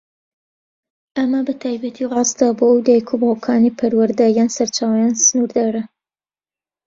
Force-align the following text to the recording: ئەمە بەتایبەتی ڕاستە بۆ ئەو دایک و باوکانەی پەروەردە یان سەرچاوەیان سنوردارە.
ئەمە 1.17 1.41
بەتایبەتی 1.47 2.09
ڕاستە 2.11 2.45
بۆ 2.57 2.65
ئەو 2.69 2.81
دایک 2.87 3.07
و 3.11 3.19
باوکانەی 3.23 3.75
پەروەردە 3.79 4.27
یان 4.37 4.49
سەرچاوەیان 4.55 5.13
سنوردارە. 5.25 5.83